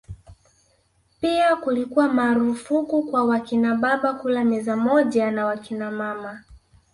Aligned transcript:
Pia 1.21 1.55
kulikuwa 1.55 2.09
marufuku 2.13 3.03
kwa 3.03 3.23
wakinababa 3.25 4.13
kula 4.13 4.43
meza 4.45 4.75
moja 4.77 5.31
na 5.31 5.45
wakinamama 5.45 6.43